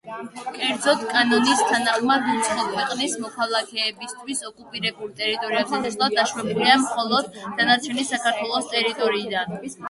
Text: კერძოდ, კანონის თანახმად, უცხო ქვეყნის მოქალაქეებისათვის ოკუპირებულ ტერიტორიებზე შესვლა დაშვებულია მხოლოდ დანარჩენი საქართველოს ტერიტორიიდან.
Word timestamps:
კერძოდ, 0.53 1.01
კანონის 1.09 1.59
თანახმად, 1.71 2.23
უცხო 2.35 2.63
ქვეყნის 2.69 3.13
მოქალაქეებისათვის 3.25 4.41
ოკუპირებულ 4.49 5.13
ტერიტორიებზე 5.21 5.83
შესვლა 5.85 6.09
დაშვებულია 6.17 6.81
მხოლოდ 6.87 7.39
დანარჩენი 7.61 8.09
საქართველოს 8.11 8.73
ტერიტორიიდან. 8.75 9.57